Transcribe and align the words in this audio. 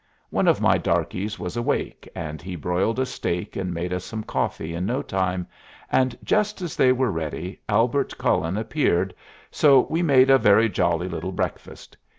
One 0.31 0.47
of 0.47 0.59
my 0.59 0.79
darkies 0.79 1.37
was 1.37 1.55
awake, 1.55 2.09
and 2.15 2.41
he 2.41 2.55
broiled 2.55 2.97
a 2.97 3.05
steak 3.05 3.55
and 3.55 3.71
made 3.71 3.93
us 3.93 4.03
some 4.03 4.23
coffee 4.23 4.73
in 4.73 4.83
no 4.87 5.03
time, 5.03 5.45
and 5.91 6.17
just 6.23 6.59
as 6.63 6.75
they 6.75 6.91
were 6.91 7.11
ready 7.11 7.61
Albert 7.69 8.17
Cullen 8.17 8.57
appeared, 8.57 9.13
so 9.51 9.81
we 9.91 10.01
made 10.01 10.31
a 10.31 10.39
very 10.39 10.69
jolly 10.69 11.07
little 11.07 11.31
breakfast. 11.31 11.97